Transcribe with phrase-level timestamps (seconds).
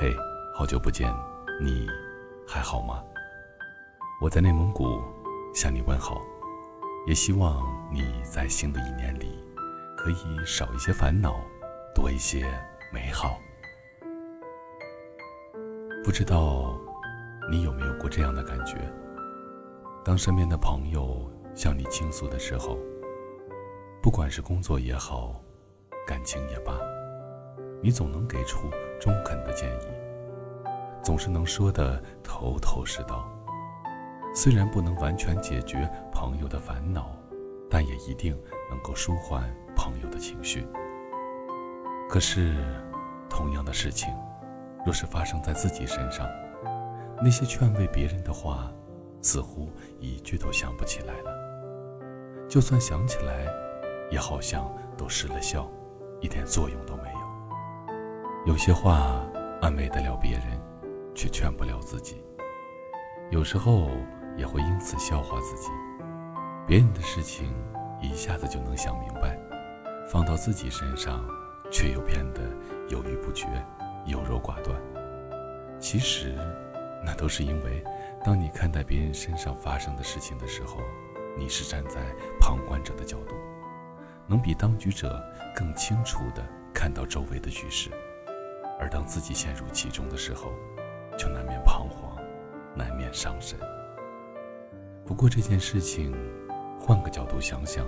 [0.00, 0.16] 嘿，
[0.54, 1.12] 好久不见，
[1.60, 1.88] 你
[2.46, 3.02] 还好吗？
[4.22, 5.02] 我在内蒙古
[5.52, 6.22] 向你问好，
[7.08, 9.44] 也希望你在新的一年里
[9.96, 10.14] 可以
[10.46, 11.34] 少一些烦恼，
[11.92, 12.46] 多一些
[12.92, 13.40] 美好。
[16.04, 16.78] 不知道
[17.50, 18.76] 你有没有过这样的感觉？
[20.04, 22.78] 当身边的朋友向你倾诉的时候，
[24.00, 25.42] 不管是工作也好，
[26.06, 26.78] 感情也罢，
[27.82, 28.70] 你总能给出
[29.00, 29.86] 中肯的建议，
[31.02, 33.28] 总是能说得头头是道。
[34.34, 37.16] 虽然不能完全解决朋友的烦恼，
[37.70, 38.38] 但也一定
[38.70, 39.42] 能够舒缓
[39.74, 40.66] 朋友的情绪。
[42.08, 42.54] 可是，
[43.28, 44.14] 同样的事情，
[44.84, 46.26] 若是发生在自己身上，
[47.22, 48.72] 那些劝慰别人的话，
[49.22, 51.32] 似乎一句都想不起来了。
[52.48, 53.46] 就算想起来，
[54.10, 55.68] 也好像都失了效，
[56.20, 57.17] 一点作用都没有。
[58.46, 59.26] 有些话
[59.60, 60.42] 安慰得了别人，
[61.14, 62.24] 却劝不了自己。
[63.30, 63.90] 有时候
[64.36, 65.68] 也会因此笑话自己。
[66.66, 67.52] 别人的事情
[68.00, 69.38] 一下子就能想明白，
[70.10, 71.26] 放到自己身上，
[71.70, 72.40] 却又变得
[72.88, 73.46] 犹豫不决、
[74.06, 74.80] 优柔寡断。
[75.78, 76.34] 其实，
[77.04, 77.84] 那都是因为，
[78.24, 80.78] 当你看待别人身上发生的事情的时候，
[81.36, 82.00] 你是站在
[82.40, 83.34] 旁观者的角度，
[84.26, 85.22] 能比当局者
[85.54, 87.90] 更清楚地看到周围的局势，
[88.78, 90.52] 而当自己陷入其中的时候，
[91.18, 92.16] 就难免彷徨，
[92.74, 93.58] 难免伤神。
[95.04, 96.14] 不过这件事情，
[96.80, 97.84] 换个角度想想，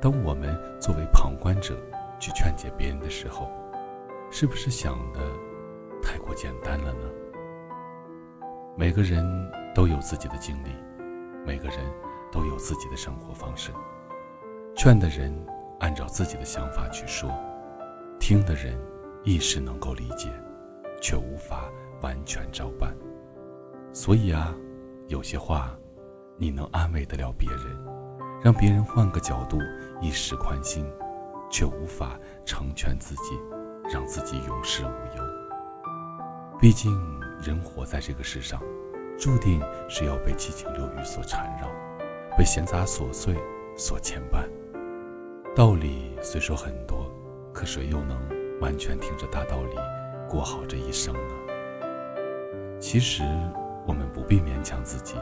[0.00, 1.76] 当我们作为旁观者
[2.18, 3.50] 去劝解别人的时候，
[4.30, 5.20] 是不是想的
[6.02, 7.10] 太过简单了呢？
[8.76, 9.24] 每个人
[9.74, 10.70] 都有自己的经历，
[11.44, 11.78] 每个人。
[12.32, 13.70] 都有自己的生活方式，
[14.76, 15.32] 劝的人
[15.78, 17.30] 按照自己的想法去说，
[18.20, 18.76] 听的人
[19.26, 20.30] 亦是能够理解，
[21.02, 21.68] 却无法
[22.00, 22.96] 完全照办。
[23.92, 24.54] 所以啊，
[25.08, 25.76] 有些话
[26.38, 27.76] 你能安慰得了别人，
[28.40, 29.58] 让别人换个角度
[30.00, 30.88] 一时宽心，
[31.50, 33.36] 却无法成全自己，
[33.92, 35.24] 让自己永世无忧。
[36.60, 36.96] 毕竟
[37.42, 38.62] 人活在这个世上，
[39.18, 41.68] 注定是要被七情六欲所缠绕。
[42.38, 43.34] 被闲杂琐碎
[43.76, 44.46] 所牵绊，
[45.52, 47.10] 道理虽说很多，
[47.52, 48.16] 可谁又能
[48.60, 49.76] 完全听着大道理
[50.28, 51.34] 过好这一生呢？
[52.80, 53.22] 其实
[53.86, 55.14] 我们不必勉强自己，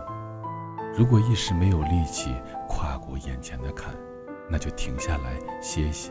[0.96, 2.34] 如果一时没有力气
[2.68, 3.94] 跨过眼前的坎，
[4.48, 6.10] 那就停下来歇歇，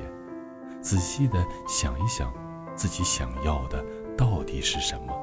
[0.82, 2.34] 仔细的想一想
[2.76, 3.84] 自己想要的
[4.18, 5.14] 到底是什么。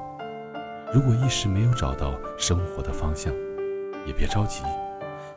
[0.93, 3.33] 如果一时没有找到生活的方向，
[4.07, 4.63] 也别着急。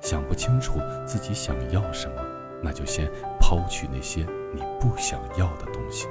[0.01, 2.21] 想不清楚自己想要什么，
[2.61, 3.09] 那就先
[3.39, 6.07] 抛去那些你不想要的东西。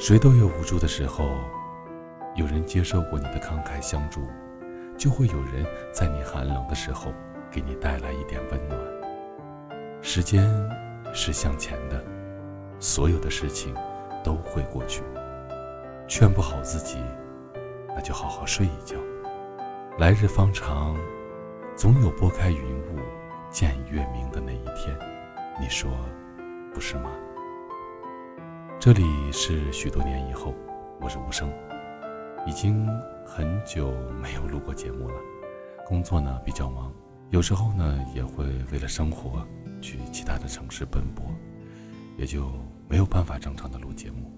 [0.00, 1.28] 谁都有无助的时候，
[2.34, 4.22] 有人接受过你的慷慨相助，
[4.96, 5.62] 就会有人
[5.92, 7.12] 在你寒冷的时候
[7.50, 8.80] 给你带来一点温暖。
[10.00, 10.48] 时间
[11.12, 12.02] 是向前的，
[12.78, 13.74] 所有的事情
[14.24, 15.02] 都会过去。
[16.08, 16.96] 劝不好自己，
[17.88, 18.96] 那就好好睡一觉，
[19.98, 20.96] 来日方长。
[21.76, 22.98] 总有拨开云雾
[23.50, 24.98] 见月明的那一天，
[25.60, 25.90] 你说
[26.72, 27.10] 不是吗？
[28.80, 30.54] 这里是许多年以后，
[31.02, 31.52] 我是无声，
[32.46, 32.88] 已经
[33.26, 33.92] 很久
[34.22, 35.14] 没有录过节目了。
[35.86, 36.90] 工作呢比较忙，
[37.28, 39.46] 有时候呢也会为了生活
[39.82, 41.26] 去其他的城市奔波，
[42.16, 42.50] 也就
[42.88, 44.32] 没有办法正常的录节目。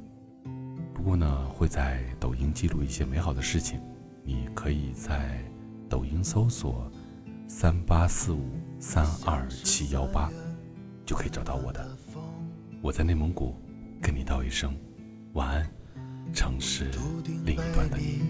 [0.92, 3.80] 不过呢，会在抖音记录一些美好的事情，
[4.24, 5.40] 你可以在
[5.88, 6.90] 抖音搜索。
[7.46, 8.50] 三八四五
[8.80, 10.28] 三二七幺八，
[11.06, 11.96] 就可以找到我的。
[12.80, 13.54] 我在内蒙古，
[14.02, 14.74] 跟你道一声
[15.34, 15.66] 晚安。
[16.34, 16.90] 城市
[17.46, 18.22] 另一端的你。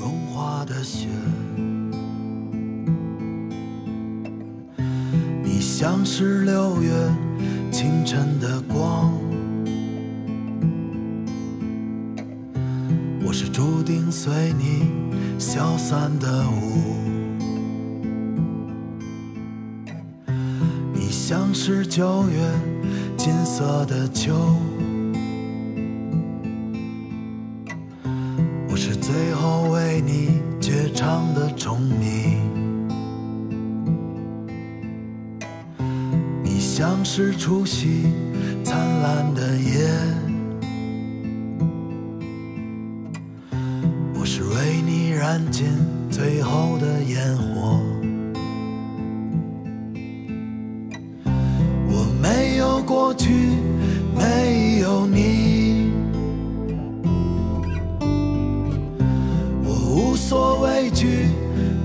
[0.00, 1.08] 融化的雪，
[5.42, 6.90] 你像是六月
[7.70, 9.12] 清晨的光，
[13.24, 14.90] 我是注定随你
[15.38, 16.96] 消散的雾。
[20.92, 22.50] 你像是九月
[23.16, 24.34] 金色的秋，
[29.06, 32.40] 最后为你绝唱的虫鸣。
[36.42, 38.06] 你像是除夕
[38.64, 39.90] 灿烂的夜，
[44.18, 45.66] 我是为你燃尽
[46.10, 47.78] 最后的烟火。
[51.86, 53.28] 我没有过去
[54.16, 55.23] 没有你，
[60.24, 61.28] 无所畏惧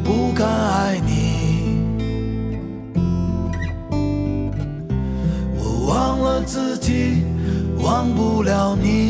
[0.02, 1.76] 不敢爱你。
[5.58, 7.26] 我忘了自己
[7.84, 9.09] 忘不了你。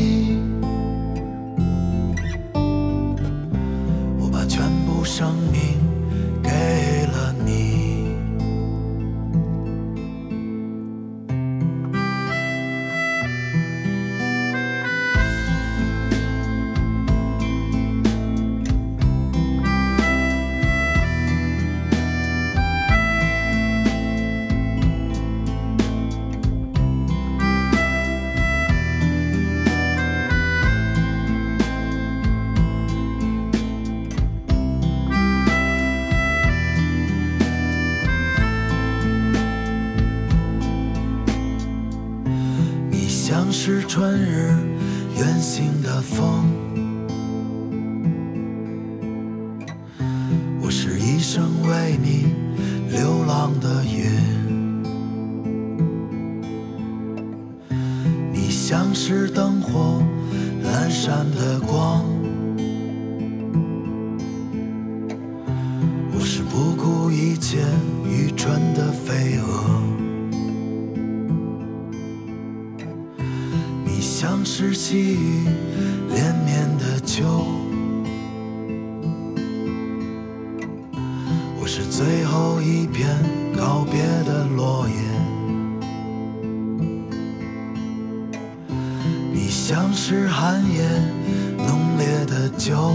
[43.30, 44.58] 像是春日
[45.16, 46.48] 远行的风，
[50.60, 52.34] 我是一生为你
[52.90, 54.81] 流浪的云。
[58.34, 60.02] 你像是灯火
[60.64, 62.04] 阑珊的光，
[66.12, 67.60] 我是不顾一切
[68.10, 69.88] 愚蠢的飞蛾。
[74.39, 75.44] 像是细雨
[76.07, 77.25] 连绵的秋，
[81.59, 83.09] 我是最后一片
[83.53, 84.95] 告别的落叶。
[89.33, 90.88] 你像是寒夜
[91.57, 92.94] 浓烈的酒，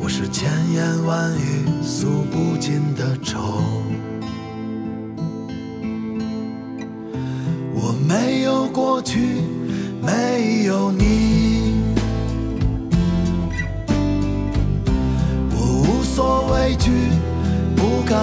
[0.00, 3.60] 我是千言万语诉不尽的愁。
[8.72, 9.42] 过去，
[10.00, 11.74] 没有你，
[15.50, 15.56] 我
[15.86, 16.90] 无所畏惧，
[17.76, 18.18] 不敢